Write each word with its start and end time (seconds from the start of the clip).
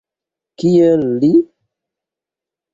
Kiel 0.63 1.03
li? 1.25 1.31